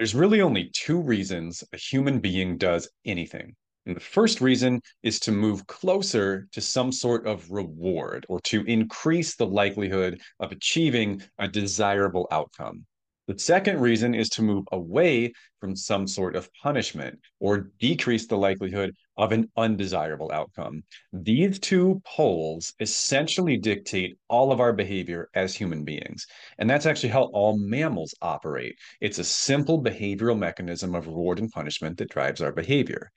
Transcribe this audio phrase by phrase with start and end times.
[0.00, 3.54] There's really only two reasons a human being does anything.
[3.84, 8.64] And the first reason is to move closer to some sort of reward or to
[8.64, 12.86] increase the likelihood of achieving a desirable outcome.
[13.28, 18.38] The second reason is to move away from some sort of punishment or decrease the
[18.38, 20.82] likelihood of an undesirable outcome.
[21.12, 26.26] These two poles essentially dictate all of our behavior as human beings.
[26.58, 28.76] And that's actually how all mammals operate.
[29.02, 33.12] It's a simple behavioral mechanism of reward and punishment that drives our behavior.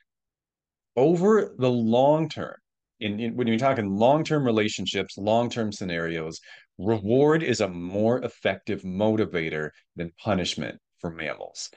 [0.97, 2.55] Over the long term,
[2.99, 6.41] in, in, when you're talking long-term relationships, long-term scenarios,
[6.79, 11.69] reward is a more effective motivator than punishment for mammals.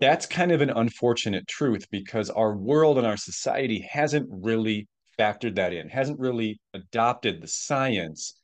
[0.00, 5.56] That's kind of an unfortunate truth because our world and our society hasn't really factored
[5.56, 8.34] that in, hasn't really adopted the science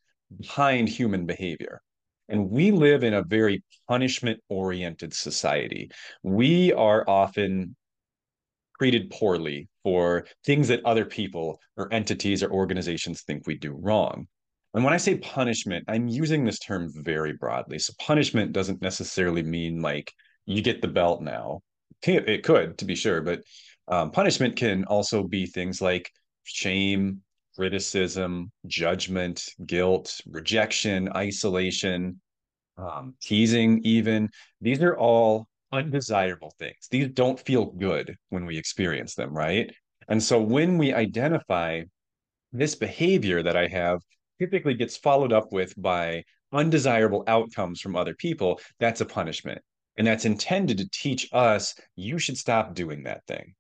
[0.41, 1.81] behind human behavior.
[2.29, 5.91] And we live in a very punishment oriented society.
[6.23, 7.77] We are often
[8.79, 14.27] treated poorly for things that other people or entities or organizations think we do wrong.
[14.75, 17.79] And when I say punishment, I'm using this term very broadly.
[17.79, 20.13] So punishment doesn't necessarily mean like
[20.47, 21.61] you get the belt now.
[22.03, 23.43] It could, to be sure, but
[23.89, 26.11] um, punishment can also be things like
[26.45, 27.23] shame,
[27.57, 32.21] criticism, judgment, guilt, rejection, isolation,
[32.79, 34.29] um, teasing, even.
[34.61, 36.87] These are all undesirable things.
[36.91, 39.73] These don't feel good when we experience them, right?
[40.09, 41.83] And so when we identify
[42.53, 44.01] this behavior that I have
[44.39, 49.63] typically gets followed up with by undesirable outcomes from other people, that's a punishment.
[49.99, 53.55] And that's intended to teach us you should stop doing that thing.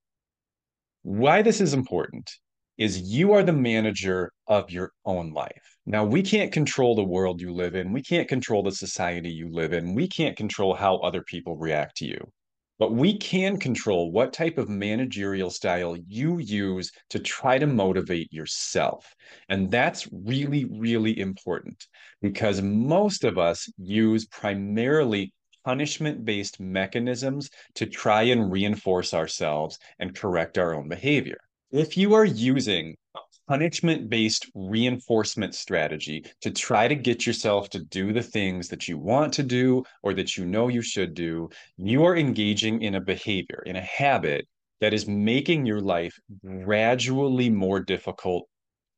[1.03, 2.31] Why this is important
[2.79, 5.79] is you are the manager of your own life.
[5.87, 7.93] Now, we can't control the world you live in.
[7.93, 9.95] We can't control the society you live in.
[9.95, 12.33] We can't control how other people react to you.
[12.79, 18.31] But we can control what type of managerial style you use to try to motivate
[18.31, 19.15] yourself.
[19.49, 21.87] And that's really, really important
[22.21, 25.33] because most of us use primarily
[25.67, 31.39] punishment based mechanisms to try and reinforce ourselves and correct our own behavior
[31.73, 37.81] if you are using a punishment based reinforcement strategy to try to get yourself to
[37.81, 41.49] do the things that you want to do or that you know you should do,
[41.77, 44.47] you are engaging in a behavior, in a habit
[44.81, 46.19] that is making your life
[46.65, 48.49] gradually more difficult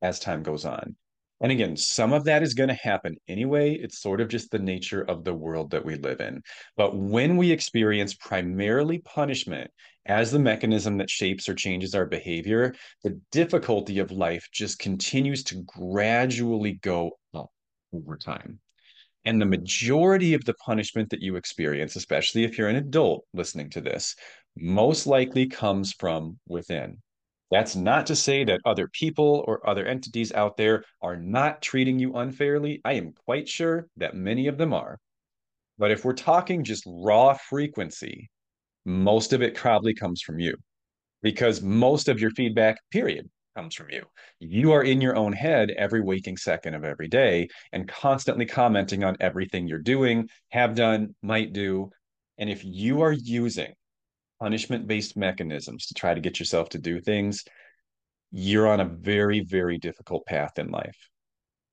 [0.01, 0.95] as time goes on.
[1.41, 3.73] And again, some of that is going to happen anyway.
[3.73, 6.41] It's sort of just the nature of the world that we live in.
[6.75, 9.71] But when we experience primarily punishment
[10.05, 15.43] as the mechanism that shapes or changes our behavior, the difficulty of life just continues
[15.45, 17.51] to gradually go up
[17.93, 18.59] over time.
[19.25, 23.69] And the majority of the punishment that you experience, especially if you're an adult listening
[23.71, 24.15] to this,
[24.57, 27.01] most likely comes from within.
[27.51, 31.97] That's not to say that other people or other entities out there are not treating
[31.97, 32.79] you unfairly.
[32.85, 34.99] I am quite sure that many of them are.
[35.77, 38.29] But if we're talking just raw frequency,
[38.85, 40.55] most of it probably comes from you
[41.21, 44.03] because most of your feedback, period, comes from you.
[44.39, 49.03] You are in your own head every waking second of every day and constantly commenting
[49.03, 51.89] on everything you're doing, have done, might do.
[52.37, 53.73] And if you are using
[54.39, 57.43] punishment based mechanisms to try to get yourself to do things,
[58.31, 60.97] you're on a very, very difficult path in life.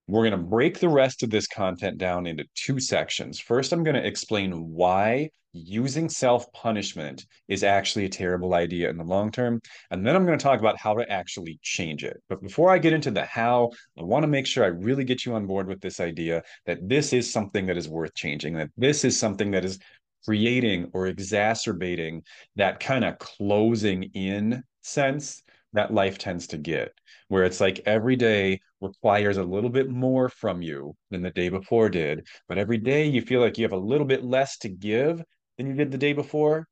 [0.08, 3.40] We're going to break the rest of this content down into two sections.
[3.40, 8.98] First, I'm going to explain why using self punishment is actually a terrible idea in
[8.98, 9.60] the long term.
[9.90, 12.22] And then I'm going to talk about how to actually change it.
[12.28, 15.24] But before I get into the how, I want to make sure I really get
[15.24, 18.70] you on board with this idea that this is something that is worth changing, that
[18.76, 19.78] this is something that is
[20.24, 22.22] creating or exacerbating
[22.56, 26.92] that kind of closing in sense that life tends to get,
[27.28, 31.48] where it's like every day requires a little bit more from you than the day
[31.48, 32.26] before did.
[32.48, 35.22] But every day you feel like you have a little bit less to give
[35.56, 36.66] than you did the day before.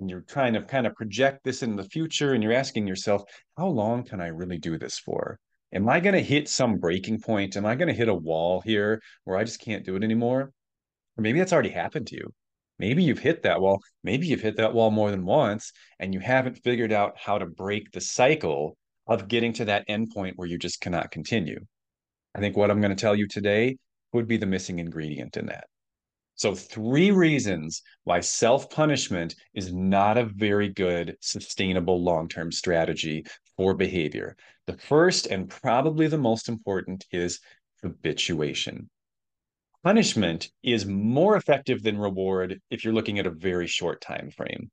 [0.00, 3.22] And you're trying to kind of project this in the future and you're asking yourself,
[3.56, 5.38] how long can I really do this for?
[5.72, 7.56] Am I going to hit some breaking point?
[7.56, 10.52] Am I going to hit a wall here where I just can't do it anymore?
[11.16, 12.34] Or maybe that's already happened to you.
[12.82, 13.80] Maybe you've hit that wall.
[14.02, 17.46] Maybe you've hit that wall more than once and you haven't figured out how to
[17.46, 18.76] break the cycle
[19.06, 21.60] of getting to that endpoint where you just cannot continue.
[22.34, 23.76] I think what I'm going to tell you today
[24.12, 25.68] would be the missing ingredient in that.
[26.34, 33.24] So, three reasons why self punishment is not a very good, sustainable long term strategy
[33.56, 34.34] for behavior.
[34.66, 37.38] The first and probably the most important is
[37.80, 38.90] habituation
[39.84, 44.70] Punishment is more effective than reward if you're looking at a very short time frame.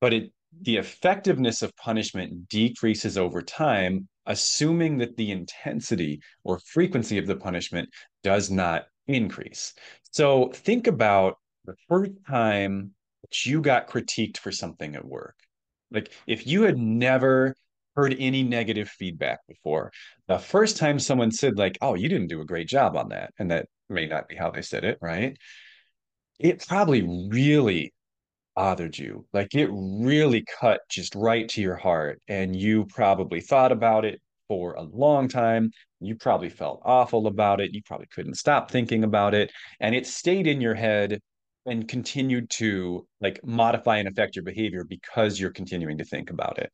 [0.00, 0.32] But it
[0.62, 7.36] the effectiveness of punishment decreases over time, assuming that the intensity or frequency of the
[7.36, 7.88] punishment
[8.24, 9.72] does not increase.
[10.10, 12.92] So think about the first time
[13.22, 15.36] that you got critiqued for something at work.
[15.92, 17.54] Like if you had never
[17.94, 19.92] heard any negative feedback before,
[20.26, 23.32] the first time someone said, like, oh, you didn't do a great job on that,
[23.38, 25.36] and that may not be how they said it, right?
[26.38, 27.92] It probably really
[28.56, 29.26] bothered you.
[29.32, 32.20] Like it really cut just right to your heart.
[32.28, 35.70] And you probably thought about it for a long time.
[36.00, 37.74] You probably felt awful about it.
[37.74, 39.52] You probably couldn't stop thinking about it.
[39.80, 41.20] And it stayed in your head
[41.66, 46.58] and continued to like modify and affect your behavior because you're continuing to think about
[46.58, 46.70] it.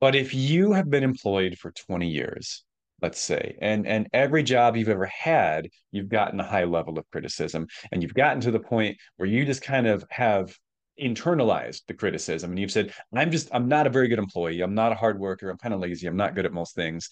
[0.00, 2.64] But if you have been employed for 20 years,
[3.02, 7.10] let's say, and and every job you've ever had, you've gotten a high level of
[7.10, 10.56] criticism, and you've gotten to the point where you just kind of have
[11.00, 14.74] internalized the criticism and you've said i'm just i'm not a very good employee i'm
[14.74, 17.08] not a hard worker i'm kind of lazy i'm not good at most things.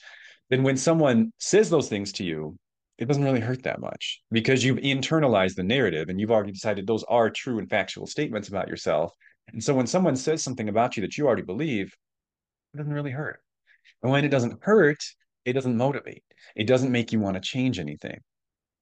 [0.51, 2.57] Then when someone says those things to you
[2.99, 6.87] it doesn't really hurt that much because you've internalized the narrative and you've already decided
[6.87, 9.13] those are true and factual statements about yourself
[9.53, 11.95] and so when someone says something about you that you already believe
[12.75, 13.41] it doesn't really hurt
[14.03, 15.03] and when it doesn't hurt
[15.49, 16.23] it doesn't motivate.
[16.55, 18.21] It doesn't make you want to change anything.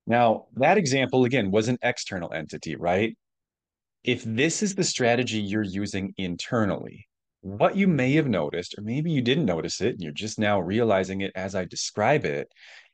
[0.07, 3.17] Now, that example, again, was an external entity, right?
[4.03, 7.07] If this is the strategy you're using internally,
[7.41, 10.61] what you may have noticed, or maybe you didn't notice it, and you're just now
[10.61, 12.49] realizing it as I describe it,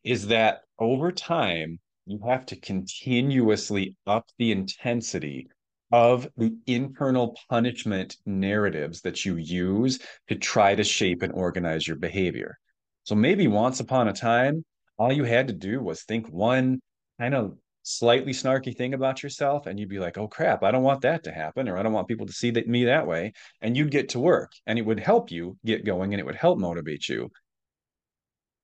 [0.04, 5.48] is that over time, you have to continuously up the intensity
[5.92, 9.98] of the internal punishment narratives that you use
[10.28, 12.58] to try to shape and organize your behavior.
[13.04, 14.64] So maybe once upon a time,
[14.98, 16.80] all you had to do was think one
[17.18, 20.84] kind of slightly snarky thing about yourself, and you'd be like, oh crap, I don't
[20.84, 23.32] want that to happen, or I don't want people to see that, me that way.
[23.60, 26.36] And you'd get to work, and it would help you get going and it would
[26.36, 27.30] help motivate you.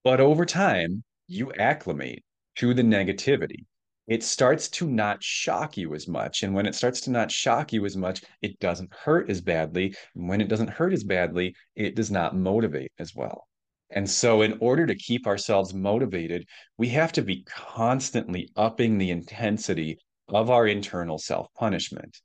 [0.04, 2.24] But over time, you acclimate
[2.56, 3.66] to the negativity.
[4.06, 6.42] It starts to not shock you as much.
[6.42, 9.94] And when it starts to not shock you as much, it doesn't hurt as badly.
[10.14, 13.46] And when it doesn't hurt as badly, it does not motivate as well.
[13.90, 16.46] And so, in order to keep ourselves motivated,
[16.76, 19.98] we have to be constantly upping the intensity
[20.28, 22.20] of our internal self punishment.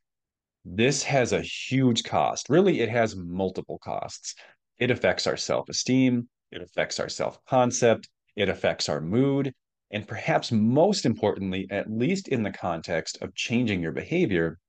[0.66, 2.50] This has a huge cost.
[2.50, 4.36] Really, it has multiple costs.
[4.78, 9.54] It affects our self esteem, it affects our self concept, it affects our mood,
[9.92, 14.60] and perhaps most importantly, at least in the context of changing your behavior,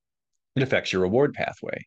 [0.55, 1.85] it affects your reward pathway.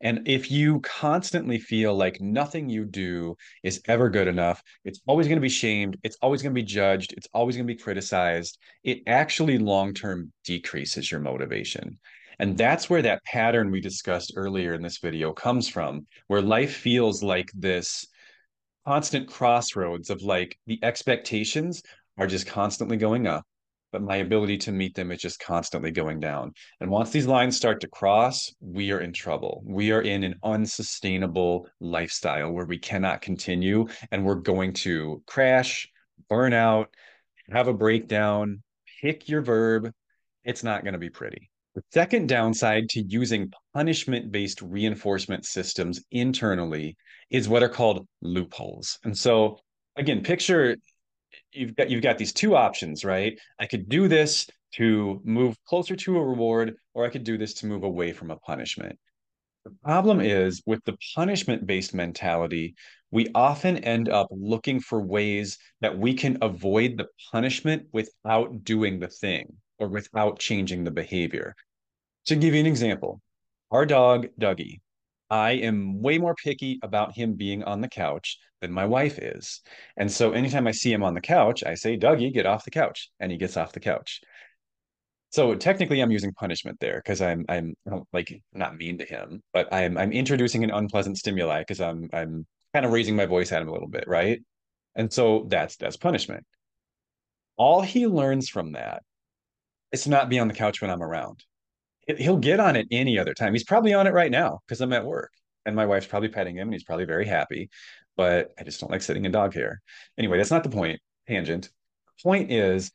[0.00, 5.26] And if you constantly feel like nothing you do is ever good enough, it's always
[5.26, 7.80] going to be shamed, it's always going to be judged, it's always going to be
[7.80, 11.98] criticized, it actually long term decreases your motivation.
[12.38, 16.76] And that's where that pattern we discussed earlier in this video comes from, where life
[16.76, 18.06] feels like this
[18.86, 21.82] constant crossroads of like the expectations
[22.16, 23.44] are just constantly going up
[23.92, 26.52] but my ability to meet them is just constantly going down.
[26.80, 29.62] And once these lines start to cross, we are in trouble.
[29.64, 35.88] We are in an unsustainable lifestyle where we cannot continue and we're going to crash,
[36.28, 36.88] burn out,
[37.50, 38.62] have a breakdown,
[39.00, 39.90] pick your verb.
[40.44, 41.50] It's not going to be pretty.
[41.74, 46.96] The second downside to using punishment based reinforcement systems internally
[47.30, 48.98] is what are called loopholes.
[49.04, 49.58] And so,
[49.96, 50.76] again, picture
[51.52, 53.38] you've got you've got these two options, right?
[53.58, 57.54] I could do this to move closer to a reward, or I could do this
[57.54, 58.98] to move away from a punishment.
[59.64, 62.74] The problem is with the punishment based mentality,
[63.10, 68.98] we often end up looking for ways that we can avoid the punishment without doing
[68.98, 71.54] the thing or without changing the behavior.
[72.26, 73.20] To give you an example,
[73.70, 74.80] our dog, Dougie,
[75.30, 79.60] I am way more picky about him being on the couch than my wife is.
[79.96, 82.70] And so anytime I see him on the couch, I say, Dougie, get off the
[82.70, 83.10] couch.
[83.20, 84.20] And he gets off the couch.
[85.30, 87.74] So technically I'm using punishment there because I'm I'm
[88.12, 92.46] like not mean to him, but I'm I'm introducing an unpleasant stimuli because I'm I'm
[92.72, 94.40] kind of raising my voice at him a little bit, right?
[94.96, 96.44] And so that's that's punishment.
[97.56, 99.02] All he learns from that
[99.92, 101.44] is to not be on the couch when I'm around
[102.16, 103.52] he'll get on it any other time.
[103.52, 105.32] He's probably on it right now because I'm at work
[105.66, 107.68] and my wife's probably petting him and he's probably very happy.
[108.16, 109.80] But I just don't like sitting in dog hair.
[110.16, 111.00] Anyway, that's not the point.
[111.28, 111.70] Tangent.
[112.22, 112.90] Point is,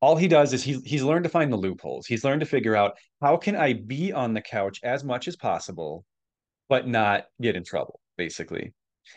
[0.00, 2.06] all he does is he's he's learned to find the loopholes.
[2.06, 5.36] He's learned to figure out how can I be on the couch as much as
[5.36, 6.04] possible,
[6.68, 8.72] but not get in trouble, basically.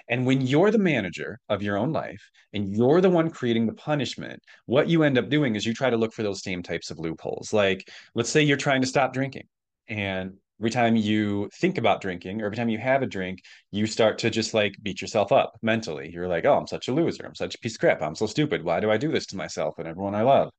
[0.10, 3.74] And when you're the manager of your own life and you're the one creating the
[3.74, 6.92] punishment, what you end up doing is you try to look for those same types
[6.92, 7.54] of loopholes.
[7.54, 9.48] Like, let's say you're trying to stop drinking,
[9.88, 13.86] and every time you think about drinking or every time you have a drink, you
[13.86, 16.10] start to just like beat yourself up mentally.
[16.12, 17.26] You're like, oh, I'm such a loser.
[17.26, 18.02] I'm such a piece of crap.
[18.02, 18.64] I'm so stupid.
[18.64, 20.52] Why do I do this to myself and everyone I love?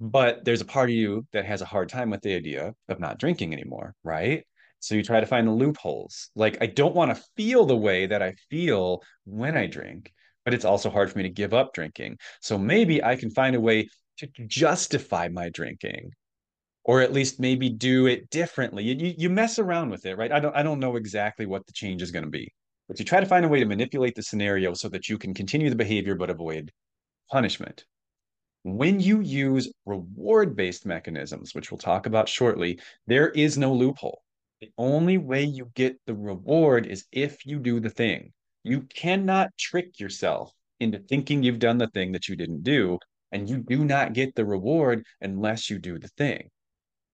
[0.00, 3.00] But there's a part of you that has a hard time with the idea of
[3.00, 4.44] not drinking anymore, right?
[4.80, 6.30] So you try to find the loopholes.
[6.34, 10.12] Like, I don't want to feel the way that I feel when I drink,
[10.44, 12.18] but it's also hard for me to give up drinking.
[12.40, 16.12] So maybe I can find a way to justify my drinking
[16.84, 18.84] or at least maybe do it differently.
[18.84, 20.32] You, you mess around with it, right?
[20.32, 22.52] I don't I don't know exactly what the change is going to be,
[22.88, 25.34] but you try to find a way to manipulate the scenario so that you can
[25.34, 26.72] continue the behavior but avoid
[27.30, 27.84] punishment.
[28.62, 34.22] When you use reward based mechanisms, which we'll talk about shortly, there is no loophole.
[34.60, 38.32] The only way you get the reward is if you do the thing.
[38.62, 42.98] You cannot trick yourself into thinking you've done the thing that you didn't do,
[43.32, 46.50] and you do not get the reward unless you do the thing.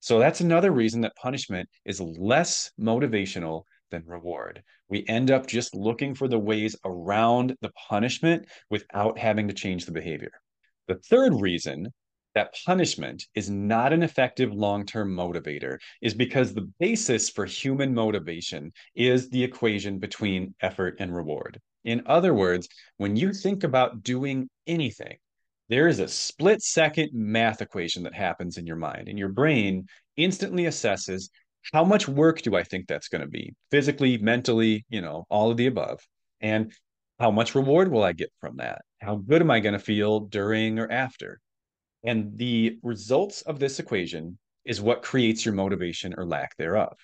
[0.00, 4.62] So that's another reason that punishment is less motivational than reward.
[4.88, 9.84] We end up just looking for the ways around the punishment without having to change
[9.84, 10.32] the behavior.
[10.88, 11.92] The third reason
[12.36, 17.94] that punishment is not an effective long term motivator is because the basis for human
[17.94, 21.58] motivation is the equation between effort and reward.
[21.84, 25.16] In other words, when you think about doing anything,
[25.70, 29.86] there is a split second math equation that happens in your mind, and your brain
[30.18, 31.30] instantly assesses
[31.72, 35.50] how much work do I think that's going to be physically, mentally, you know, all
[35.50, 36.06] of the above.
[36.42, 36.70] And
[37.18, 38.82] how much reward will I get from that?
[39.00, 41.40] How good am I going to feel during or after?
[42.04, 46.96] And the results of this equation is what creates your motivation or lack thereof.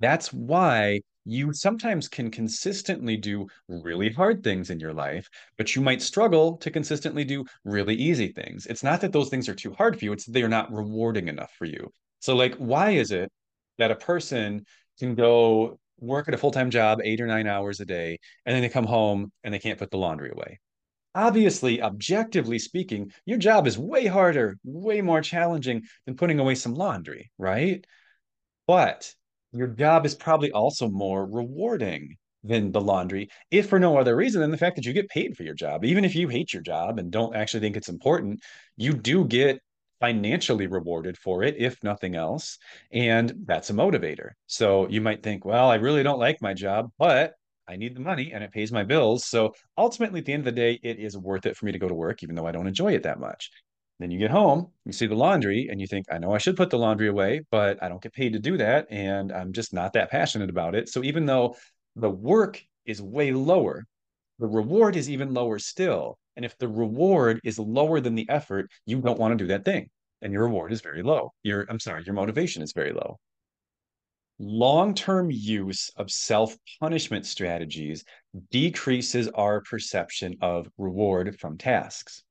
[0.00, 5.28] That's why you sometimes can consistently do really hard things in your life,
[5.58, 8.66] but you might struggle to consistently do really easy things.
[8.66, 11.52] It's not that those things are too hard for you, it's they're not rewarding enough
[11.58, 11.90] for you.
[12.20, 13.30] So, like, why is it
[13.78, 14.64] that a person
[14.98, 18.62] can go work at a full-time job eight or nine hours a day and then
[18.62, 20.58] they come home and they can't put the laundry away
[21.14, 26.74] obviously objectively speaking your job is way harder way more challenging than putting away some
[26.74, 27.86] laundry right
[28.66, 29.12] but
[29.52, 34.40] your job is probably also more rewarding than the laundry if for no other reason
[34.40, 36.62] than the fact that you get paid for your job even if you hate your
[36.62, 38.40] job and don't actually think it's important
[38.76, 39.60] you do get
[40.00, 42.58] financially rewarded for it, if nothing else.
[42.92, 44.30] And that's a motivator.
[44.46, 47.34] So you might think, well, I really don't like my job, but
[47.68, 49.26] I need the money and it pays my bills.
[49.26, 51.78] So ultimately, at the end of the day, it is worth it for me to
[51.78, 53.50] go to work, even though I don't enjoy it that much.
[54.00, 56.56] Then you get home, you see the laundry, and you think, I know I should
[56.56, 58.86] put the laundry away, but I don't get paid to do that.
[58.90, 60.88] And I'm just not that passionate about it.
[60.88, 61.56] So even though
[61.96, 63.84] the work is way lower,
[64.38, 66.16] the reward is even lower still.
[66.36, 69.64] And if the reward is lower than the effort, you don't want to do that
[69.64, 69.90] thing.
[70.22, 71.32] And your reward is very low.
[71.42, 73.18] Your, I'm sorry, your motivation is very low.
[74.40, 78.04] Long term use of self punishment strategies
[78.50, 82.22] decreases our perception of reward from tasks.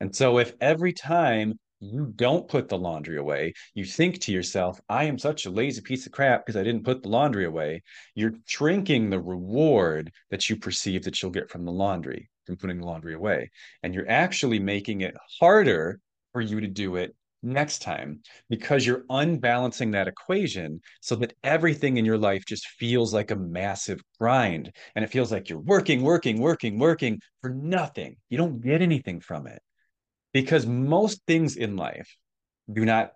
[0.00, 4.78] And so, if every time you don't put the laundry away, you think to yourself,
[4.88, 7.82] I am such a lazy piece of crap because I didn't put the laundry away,
[8.14, 12.78] you're shrinking the reward that you perceive that you'll get from the laundry, from putting
[12.78, 13.50] the laundry away.
[13.82, 16.00] And you're actually making it harder
[16.32, 21.96] for you to do it next time because you're unbalancing that equation so that everything
[21.96, 24.72] in your life just feels like a massive grind.
[24.94, 28.16] And it feels like you're working working working working for nothing.
[28.30, 29.60] You don't get anything from it.
[30.32, 32.16] Because most things in life
[32.72, 33.12] do not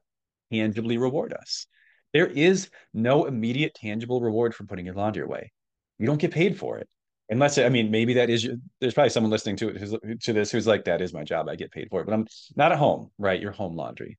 [0.53, 1.67] tangibly reward us.
[2.13, 5.53] There is no immediate tangible reward for putting your laundry away.
[5.99, 6.89] You don't get paid for it
[7.29, 8.49] unless I mean maybe that is
[8.81, 11.49] there's probably someone listening to it who's to this who's like that is my job.
[11.49, 12.07] I get paid for it.
[12.07, 13.41] But I'm not at home right?
[13.41, 14.19] Your home laundry.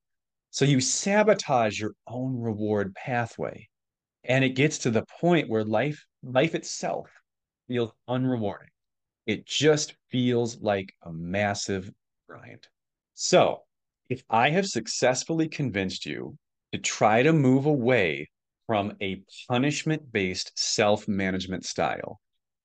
[0.51, 3.67] So you sabotage your own reward pathway
[4.23, 7.09] and it gets to the point where life life itself
[7.67, 8.69] feels unrewarding.
[9.25, 11.91] It just feels like a massive
[12.27, 12.67] grind.
[13.13, 13.61] So
[14.09, 16.37] if I have successfully convinced you
[16.71, 18.29] to try to move away
[18.65, 22.19] from a punishment based self management style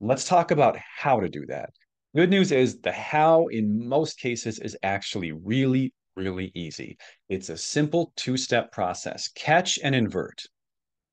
[0.07, 1.71] Let's talk about how to do that.
[2.15, 6.99] Good news is the how in most cases is actually really, really easy.
[7.31, 10.43] It's a simple two-step process, catch and invert.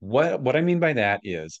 [0.00, 1.58] What, what I mean by that is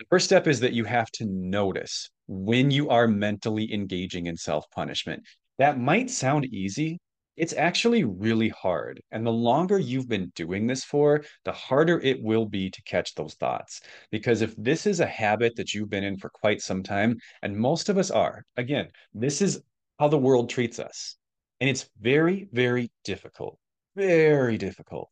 [0.00, 4.36] the first step is that you have to notice when you are mentally engaging in
[4.36, 5.22] self-punishment.
[5.58, 6.98] That might sound easy,
[7.36, 9.00] It's actually really hard.
[9.10, 13.14] And the longer you've been doing this for, the harder it will be to catch
[13.14, 13.80] those thoughts.
[14.10, 17.56] Because if this is a habit that you've been in for quite some time, and
[17.56, 19.62] most of us are, again, this is
[19.98, 21.16] how the world treats us.
[21.60, 23.58] And it's very, very difficult,
[23.96, 25.08] very difficult.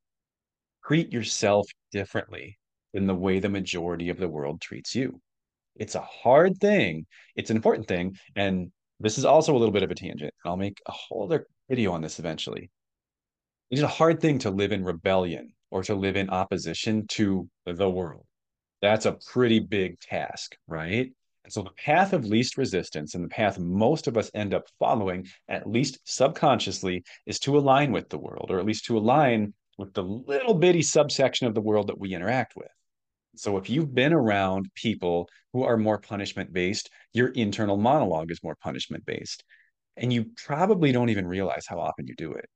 [0.85, 2.59] Treat yourself differently
[2.93, 5.21] than the way the majority of the world treats you.
[5.77, 7.07] It's a hard thing.
[7.37, 8.17] It's an important thing.
[8.37, 10.35] And this is also a little bit of a tangent.
[10.45, 12.69] I'll make a whole other video on this eventually.
[13.71, 17.89] It's a hard thing to live in rebellion or to live in opposition to the
[17.89, 18.27] world.
[18.83, 21.13] That's a pretty big task, right?
[21.45, 24.65] And so the path of least resistance and the path most of us end up
[24.81, 29.55] following, at least subconsciously, is to align with the world, or at least to align
[29.79, 32.69] with the little bitty subsection of the world that we interact with.
[33.37, 38.43] So if you've been around people who are more punishment based, your internal monologue is
[38.43, 39.45] more punishment based.
[40.01, 42.47] And you probably don't even realize how often you do it.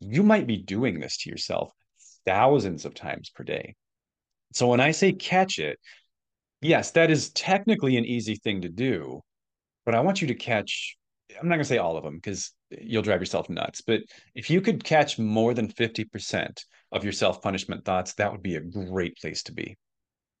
[0.00, 1.72] You might be doing this to yourself
[2.26, 3.74] thousands of times per day.
[4.52, 5.78] So when I say catch it,
[6.60, 9.20] yes, that is technically an easy thing to do,
[9.86, 10.96] but I want you to catch,
[11.30, 14.00] I'm not going to say all of them because you'll drive yourself nuts, but
[14.34, 18.56] if you could catch more than 50% of your self punishment thoughts, that would be
[18.56, 19.76] a great place to be.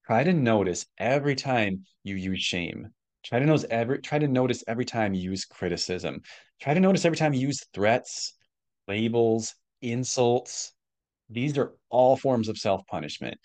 [0.06, 2.88] Try to notice every time you use shame.
[3.24, 6.22] Try to notice every try to notice every time you use criticism.
[6.60, 8.34] Try to notice every time you use threats,
[8.88, 10.72] labels, insults.
[11.28, 13.38] These are all forms of self-punishment.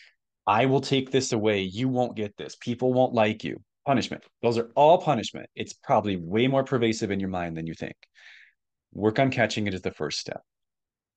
[0.47, 1.61] I will take this away.
[1.61, 2.55] You won't get this.
[2.55, 3.61] People won't like you.
[3.85, 4.23] Punishment.
[4.41, 5.47] Those are all punishment.
[5.55, 7.95] It's probably way more pervasive in your mind than you think.
[8.93, 10.41] Work on catching it is the first step.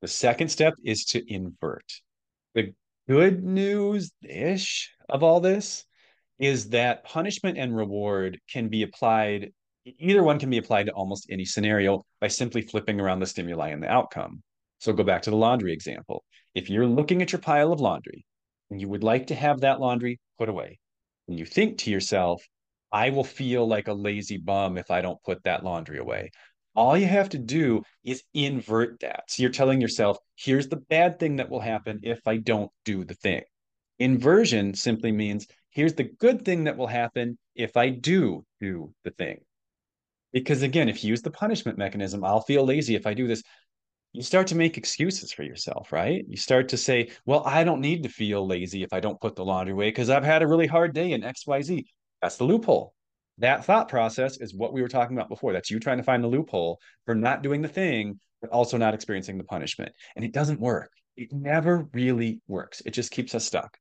[0.03, 1.85] The second step is to invert.
[2.55, 2.75] The
[3.09, 5.85] good news ish of all this
[6.39, 9.53] is that punishment and reward can be applied,
[9.85, 13.69] either one can be applied to almost any scenario by simply flipping around the stimuli
[13.69, 14.43] and the outcome.
[14.79, 16.25] So go back to the laundry example.
[16.55, 18.25] If you're looking at your pile of laundry
[18.71, 20.79] and you would like to have that laundry put away,
[21.27, 22.43] and you think to yourself,
[22.93, 26.31] I will feel like a lazy bum if I don't put that laundry away.
[26.75, 29.25] All you have to do is invert that.
[29.29, 33.05] So you're telling yourself, here's the bad thing that will happen if I don't do
[33.05, 33.43] the thing.
[33.99, 35.47] Inversion simply means
[35.79, 39.39] here's the good thing that will happen if I do do the thing.
[40.33, 43.45] Because again, if you use the punishment mechanism, I'll feel lazy if I do this.
[44.13, 46.25] You start to make excuses for yourself, right?
[46.27, 49.37] You start to say, well, I don't need to feel lazy if I don't put
[49.37, 51.85] the laundry away because I've had a really hard day in XYZ.
[52.21, 52.93] That's the loophole.
[53.39, 55.53] That thought process is what we were talking about before.
[55.53, 58.95] That's you trying to find the loophole for not doing the thing, but also not
[58.95, 59.93] experiencing the punishment.
[60.17, 60.91] And it doesn't work.
[61.17, 62.83] It never really works.
[62.85, 63.79] It just keeps us stuck.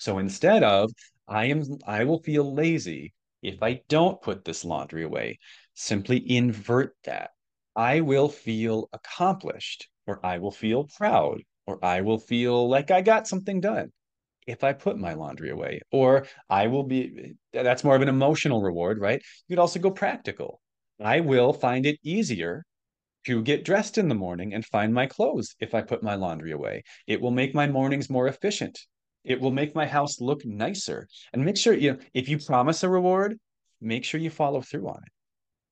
[0.00, 0.90] So instead of
[1.30, 5.38] I am I will feel lazy if I don't put this laundry away,
[5.74, 7.30] simply invert that.
[7.76, 13.00] I will feel accomplished or I will feel proud or I will feel like I
[13.00, 13.92] got something done
[14.46, 18.60] if I put my laundry away or I will be that's more of an emotional
[18.60, 19.22] reward, right?
[19.46, 20.60] You could also go practical.
[21.00, 22.64] I will find it easier
[23.26, 26.50] to get dressed in the morning and find my clothes if I put my laundry
[26.50, 26.82] away.
[27.06, 28.80] It will make my mornings more efficient
[29.24, 31.06] it will make my house look nicer.
[31.32, 33.38] And make sure you know, if you promise a reward,
[33.80, 35.12] make sure you follow through on it.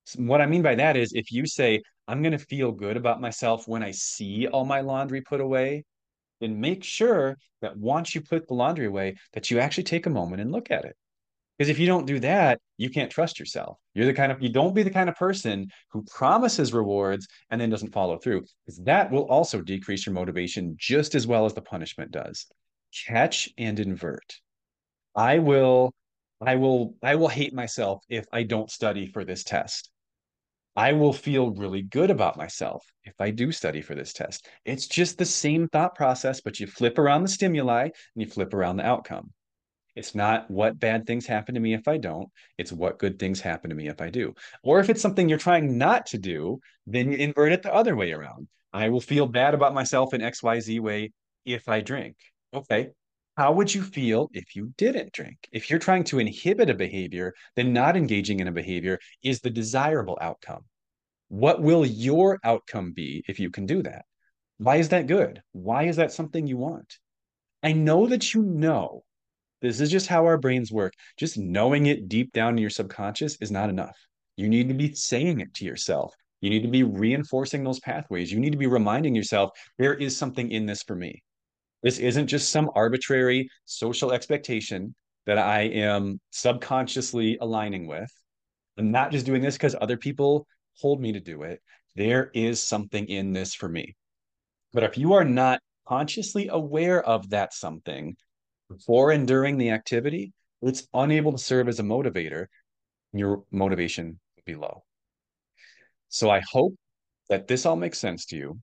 [0.05, 2.97] So what I mean by that is if you say, I'm going to feel good
[2.97, 5.83] about myself when I see all my laundry put away,
[6.41, 10.09] then make sure that once you put the laundry away, that you actually take a
[10.09, 10.95] moment and look at it.
[11.57, 13.77] Because if you don't do that, you can't trust yourself.
[13.93, 17.59] You're the kind of, you don't be the kind of person who promises rewards and
[17.59, 21.53] then doesn't follow through, because that will also decrease your motivation just as well as
[21.53, 22.47] the punishment does
[23.07, 24.35] catch and invert.
[25.15, 25.93] I will
[26.41, 29.89] I will I will hate myself if I don't study for this test.
[30.75, 34.47] I will feel really good about myself if I do study for this test.
[34.63, 38.53] It's just the same thought process, but you flip around the stimuli and you flip
[38.53, 39.33] around the outcome.
[39.95, 42.29] It's not what bad things happen to me if I don't.
[42.57, 44.33] It's what good things happen to me if I do.
[44.63, 47.97] Or if it's something you're trying not to do, then you invert it the other
[47.97, 48.47] way around.
[48.71, 51.11] I will feel bad about myself in XYZ way
[51.43, 52.15] if I drink.
[52.53, 52.89] Okay.
[53.37, 55.37] How would you feel if you didn't drink?
[55.51, 59.49] If you're trying to inhibit a behavior, then not engaging in a behavior is the
[59.49, 60.65] desirable outcome.
[61.29, 64.03] What will your outcome be if you can do that?
[64.57, 65.41] Why is that good?
[65.53, 66.97] Why is that something you want?
[67.63, 69.03] I know that you know
[69.61, 70.93] this is just how our brains work.
[71.17, 73.97] Just knowing it deep down in your subconscious is not enough.
[74.37, 76.13] You need to be saying it to yourself.
[76.41, 78.31] You need to be reinforcing those pathways.
[78.31, 81.21] You need to be reminding yourself there is something in this for me.
[81.83, 88.11] This isn't just some arbitrary social expectation that I am subconsciously aligning with.
[88.77, 90.47] I'm not just doing this because other people
[90.79, 91.61] hold me to do it.
[91.95, 93.95] there is something in this for me.
[94.71, 98.15] But if you are not consciously aware of that something
[98.69, 102.45] before and during the activity, it's unable to serve as a motivator.
[103.11, 104.83] Your motivation will be low.
[106.09, 106.75] So I hope
[107.29, 108.59] that this all makes sense to you.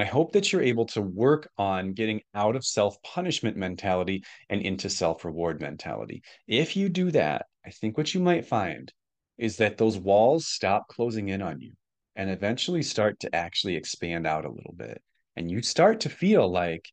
[0.00, 4.60] I hope that you're able to work on getting out of self punishment mentality and
[4.62, 6.22] into self reward mentality.
[6.46, 8.92] If you do that, I think what you might find
[9.38, 11.72] is that those walls stop closing in on you
[12.16, 15.00] and eventually start to actually expand out a little bit.
[15.36, 16.86] And you start to feel like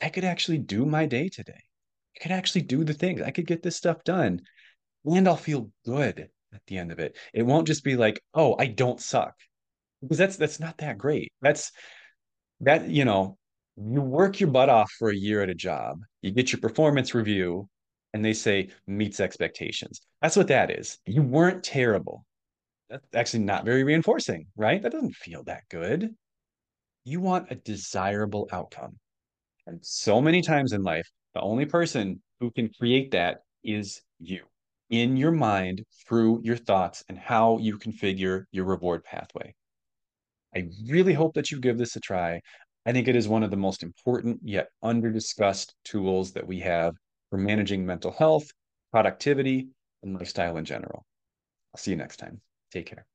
[0.00, 1.62] I could actually do my day today.
[2.16, 3.22] I could actually do the things.
[3.22, 4.40] I could get this stuff done
[5.04, 7.16] and I'll feel good at the end of it.
[7.32, 9.34] It won't just be like, oh, I don't suck.
[10.02, 11.32] Because that's that's not that great.
[11.42, 11.72] That's
[12.60, 13.36] that, you know,
[13.76, 17.14] you work your butt off for a year at a job, you get your performance
[17.14, 17.68] review,
[18.12, 20.00] and they say meets expectations.
[20.20, 20.98] That's what that is.
[21.06, 22.24] You weren't terrible.
[22.88, 24.82] That's actually not very reinforcing, right?
[24.82, 26.14] That doesn't feel that good.
[27.04, 28.98] You want a desirable outcome.
[29.66, 34.42] And so many times in life, the only person who can create that is you
[34.90, 39.54] in your mind through your thoughts and how you configure your reward pathway.
[40.54, 42.40] I really hope that you give this a try.
[42.86, 46.60] I think it is one of the most important yet under discussed tools that we
[46.60, 46.94] have
[47.28, 48.48] for managing mental health,
[48.90, 49.68] productivity,
[50.02, 51.04] and lifestyle in general.
[51.74, 52.40] I'll see you next time.
[52.72, 53.06] Take care.